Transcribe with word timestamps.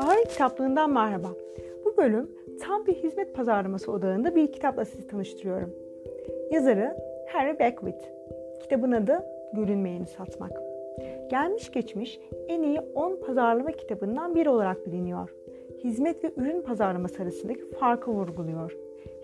Bahar'ın 0.00 0.24
kitaplığından 0.24 0.90
merhaba. 0.90 1.28
Bu 1.84 1.96
bölüm 1.96 2.30
tam 2.60 2.86
bir 2.86 2.94
hizmet 2.94 3.34
pazarlaması 3.34 3.92
odağında 3.92 4.34
bir 4.34 4.52
kitapla 4.52 4.84
sizi 4.84 5.06
tanıştırıyorum. 5.06 5.74
Yazarı 6.50 6.96
Harry 7.32 7.58
Beckwith. 7.58 8.04
Kitabın 8.62 8.92
adı 8.92 9.22
Görünmeyeni 9.52 10.06
Satmak. 10.06 10.52
Gelmiş 11.30 11.70
geçmiş 11.70 12.20
en 12.48 12.62
iyi 12.62 12.80
10 12.80 13.16
pazarlama 13.16 13.72
kitabından 13.72 14.34
biri 14.34 14.48
olarak 14.48 14.86
biliniyor. 14.86 15.34
Hizmet 15.84 16.24
ve 16.24 16.32
ürün 16.36 16.62
pazarlaması 16.62 17.22
arasındaki 17.22 17.70
farkı 17.70 18.10
vurguluyor 18.10 18.76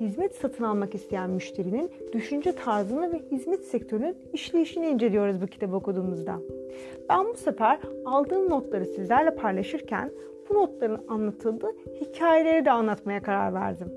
hizmet 0.00 0.34
satın 0.34 0.64
almak 0.64 0.94
isteyen 0.94 1.30
müşterinin 1.30 1.90
düşünce 2.12 2.52
tarzını 2.52 3.12
ve 3.12 3.18
hizmet 3.30 3.64
sektörünün 3.64 4.16
işleyişini 4.32 4.86
inceliyoruz 4.86 5.42
bu 5.42 5.46
kitabı 5.46 5.76
okuduğumuzda. 5.76 6.40
Ben 7.08 7.24
bu 7.24 7.36
sefer 7.36 7.78
aldığım 8.04 8.50
notları 8.50 8.84
sizlerle 8.84 9.34
paylaşırken 9.34 10.10
bu 10.52 10.56
notların 10.56 11.00
anlatıldığı 11.08 11.70
hikayeleri 12.00 12.64
de 12.64 12.70
anlatmaya 12.70 13.22
karar 13.22 13.54
verdim. 13.54 13.92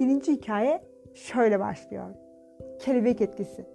Birinci 0.00 0.32
hikaye 0.32 0.80
şöyle 1.14 1.60
başlıyor. 1.60 2.06
Kelebek 2.78 3.20
etkisi. 3.20 3.66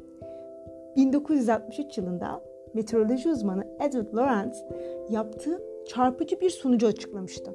1963 0.95 1.97
yılında 1.97 2.41
meteoroloji 2.73 3.29
uzmanı 3.29 3.67
Edward 3.79 4.13
Lorenz 4.13 4.63
yaptığı 5.09 5.61
çarpıcı 5.87 6.41
bir 6.41 6.49
sonucu 6.49 6.87
açıklamıştı. 6.87 7.51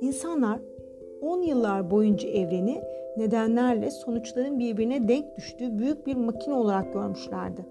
İnsanlar 0.00 0.60
10 1.20 1.42
yıllar 1.42 1.90
boyunca 1.90 2.28
evreni 2.28 2.82
nedenlerle 3.16 3.90
sonuçların 3.90 4.58
birbirine 4.58 5.08
denk 5.08 5.36
düştüğü 5.36 5.78
büyük 5.78 6.06
bir 6.06 6.16
makine 6.16 6.54
olarak 6.54 6.92
görmüşlerdi. 6.92 7.66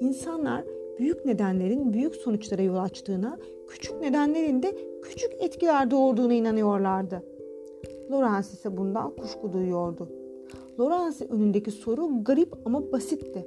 İnsanlar 0.00 0.64
büyük 0.98 1.24
nedenlerin 1.24 1.92
büyük 1.92 2.16
sonuçlara 2.16 2.62
yol 2.62 2.76
açtığına, 2.76 3.38
küçük 3.68 4.00
nedenlerin 4.00 4.62
de 4.62 4.76
küçük 5.02 5.32
etkiler 5.38 5.90
doğurduğuna 5.90 6.34
inanıyorlardı. 6.34 7.22
Lawrence 8.10 8.48
ise 8.48 8.76
bundan 8.76 9.16
kuşku 9.16 9.52
duyuyordu. 9.52 10.08
Lawrence'in 10.80 11.28
önündeki 11.28 11.70
soru 11.70 12.24
garip 12.24 12.54
ama 12.64 12.92
basitti. 12.92 13.46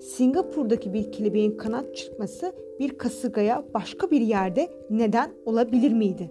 Singapur'daki 0.00 0.92
bir 0.92 1.12
kelebeğin 1.12 1.56
kanat 1.56 1.96
çırpması 1.96 2.52
bir 2.80 2.98
kasırgaya 2.98 3.64
başka 3.74 4.10
bir 4.10 4.20
yerde 4.20 4.68
neden 4.90 5.30
olabilir 5.46 5.92
miydi? 5.92 6.30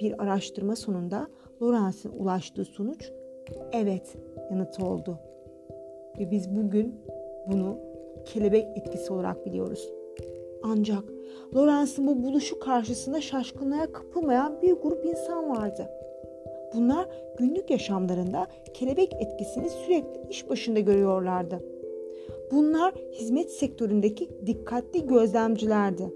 Bir 0.00 0.22
araştırma 0.22 0.76
sonunda 0.76 1.28
Lawrence'in 1.62 2.12
ulaştığı 2.18 2.64
sonuç 2.64 3.12
evet 3.72 4.16
yanıtı 4.50 4.86
oldu. 4.86 5.18
Ve 6.18 6.30
biz 6.30 6.56
bugün 6.56 6.94
bunu 7.46 7.93
kelebek 8.24 8.66
etkisi 8.76 9.12
olarak 9.12 9.46
biliyoruz. 9.46 9.92
Ancak 10.62 11.04
Lawrence'ın 11.54 12.06
bu 12.06 12.22
buluşu 12.22 12.58
karşısında 12.58 13.20
şaşkınlığa 13.20 13.92
kapılmayan 13.92 14.62
bir 14.62 14.72
grup 14.72 15.04
insan 15.04 15.50
vardı. 15.50 15.90
Bunlar 16.74 17.08
günlük 17.38 17.70
yaşamlarında 17.70 18.46
kelebek 18.74 19.12
etkisini 19.20 19.70
sürekli 19.70 20.28
iş 20.30 20.50
başında 20.50 20.80
görüyorlardı. 20.80 21.60
Bunlar 22.52 22.94
hizmet 23.12 23.50
sektöründeki 23.50 24.28
dikkatli 24.46 25.06
gözlemcilerdi. 25.06 26.14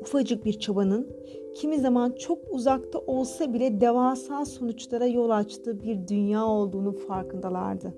Ufacık 0.00 0.44
bir 0.44 0.58
çabanın 0.58 1.08
kimi 1.54 1.78
zaman 1.78 2.12
çok 2.12 2.38
uzakta 2.50 2.98
olsa 2.98 3.54
bile 3.54 3.80
devasa 3.80 4.44
sonuçlara 4.44 5.06
yol 5.06 5.30
açtığı 5.30 5.82
bir 5.82 6.08
dünya 6.08 6.46
olduğunu 6.46 6.92
farkındalardı. 6.92 7.94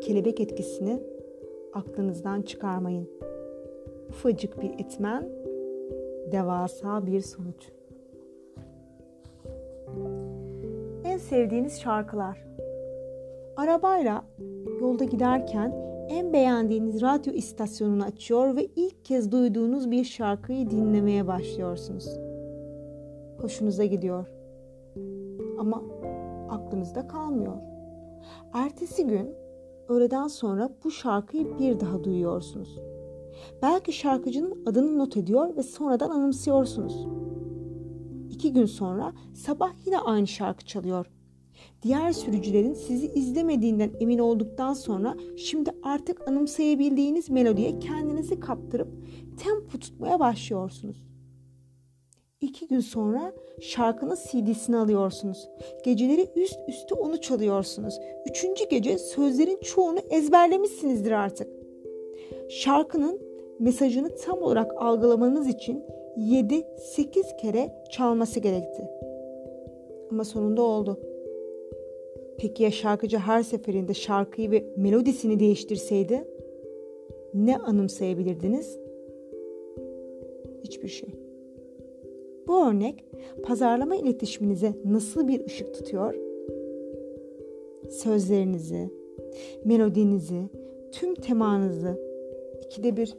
Kelebek 0.00 0.40
etkisini 0.40 1.00
aklınızdan 1.74 2.42
çıkarmayın. 2.42 3.08
Ufacık 4.08 4.62
bir 4.62 4.70
etmen, 4.70 5.28
devasa 6.32 7.06
bir 7.06 7.20
sonuç. 7.20 7.68
En 11.04 11.16
sevdiğiniz 11.16 11.80
şarkılar. 11.80 12.46
Arabayla 13.56 14.24
yolda 14.80 15.04
giderken 15.04 15.90
en 16.08 16.32
beğendiğiniz 16.32 17.02
radyo 17.02 17.32
istasyonunu 17.32 18.04
açıyor 18.04 18.56
ve 18.56 18.66
ilk 18.76 19.04
kez 19.04 19.32
duyduğunuz 19.32 19.90
bir 19.90 20.04
şarkıyı 20.04 20.70
dinlemeye 20.70 21.26
başlıyorsunuz. 21.26 22.18
Hoşunuza 23.40 23.84
gidiyor. 23.84 24.26
Ama 25.58 25.82
aklınızda 26.50 27.08
kalmıyor. 27.08 27.56
Ertesi 28.54 29.06
gün 29.06 29.39
öğleden 29.90 30.28
sonra 30.28 30.70
bu 30.84 30.90
şarkıyı 30.90 31.58
bir 31.58 31.80
daha 31.80 32.04
duyuyorsunuz. 32.04 32.78
Belki 33.62 33.92
şarkıcının 33.92 34.62
adını 34.66 34.98
not 34.98 35.16
ediyor 35.16 35.56
ve 35.56 35.62
sonradan 35.62 36.10
anımsıyorsunuz. 36.10 37.06
İki 38.30 38.52
gün 38.52 38.66
sonra 38.66 39.12
sabah 39.34 39.72
yine 39.86 39.98
aynı 39.98 40.26
şarkı 40.26 40.66
çalıyor. 40.66 41.06
Diğer 41.82 42.12
sürücülerin 42.12 42.74
sizi 42.74 43.06
izlemediğinden 43.06 43.90
emin 44.00 44.18
olduktan 44.18 44.74
sonra 44.74 45.16
şimdi 45.36 45.70
artık 45.82 46.28
anımsayabildiğiniz 46.28 47.30
melodiye 47.30 47.78
kendinizi 47.78 48.40
kaptırıp 48.40 48.88
tempo 49.38 49.78
tutmaya 49.78 50.20
başlıyorsunuz. 50.20 51.09
İki 52.40 52.66
gün 52.68 52.80
sonra 52.80 53.32
şarkının 53.60 54.14
CD'sini 54.14 54.76
alıyorsunuz. 54.76 55.48
Geceleri 55.84 56.26
üst 56.36 56.58
üste 56.68 56.94
onu 56.94 57.20
çalıyorsunuz. 57.20 58.00
Üçüncü 58.30 58.68
gece 58.68 58.98
sözlerin 58.98 59.58
çoğunu 59.60 59.98
ezberlemişsinizdir 60.10 61.12
artık. 61.12 61.48
Şarkının 62.48 63.20
mesajını 63.58 64.16
tam 64.16 64.42
olarak 64.42 64.82
algılamanız 64.82 65.48
için 65.48 65.84
7-8 66.16 67.36
kere 67.36 67.84
çalması 67.90 68.40
gerekti. 68.40 68.82
Ama 70.10 70.24
sonunda 70.24 70.62
oldu. 70.62 71.00
Peki 72.38 72.62
ya 72.62 72.70
şarkıcı 72.70 73.18
her 73.18 73.42
seferinde 73.42 73.94
şarkıyı 73.94 74.50
ve 74.50 74.64
melodisini 74.76 75.40
değiştirseydi? 75.40 76.24
Ne 77.34 77.56
anımsayabilirdiniz? 77.58 78.78
Hiçbir 80.64 80.88
şey. 80.88 81.29
Bu 82.50 82.68
örnek 82.68 83.04
pazarlama 83.42 83.96
iletişiminize 83.96 84.72
nasıl 84.84 85.28
bir 85.28 85.46
ışık 85.46 85.74
tutuyor? 85.74 86.14
Sözlerinizi, 87.90 88.90
melodinizi, 89.64 90.42
tüm 90.92 91.14
temanızı 91.14 92.00
ikide 92.64 92.96
bir 92.96 93.16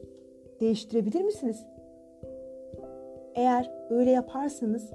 değiştirebilir 0.59 1.21
misiniz? 1.21 1.65
Eğer 3.35 3.71
öyle 3.89 4.11
yaparsanız 4.11 4.91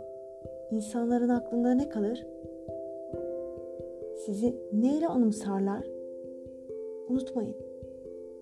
insanların 0.70 1.28
aklında 1.28 1.74
ne 1.74 1.88
kalır? 1.88 2.26
Sizi 4.26 4.56
neyle 4.72 5.08
anımsarlar? 5.08 5.86
Unutmayın. 7.08 7.56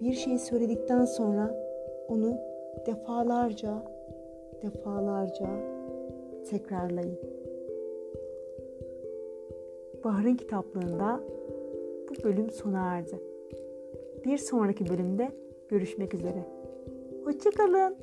Bir 0.01 0.13
şeyi 0.13 0.39
söyledikten 0.39 1.05
sonra 1.05 1.55
onu 2.09 2.39
defalarca, 2.87 3.83
defalarca 4.63 5.74
tekrarlayın. 6.45 7.19
Bahar'ın 10.05 10.37
kitaplığında 10.37 11.21
bu 12.09 12.25
bölüm 12.25 12.51
sona 12.51 12.97
erdi. 12.97 13.21
Bir 14.25 14.39
sonraki 14.39 14.89
bölümde 14.89 15.33
görüşmek 15.69 16.15
üzere. 16.15 16.45
Hoşçakalın. 17.25 17.97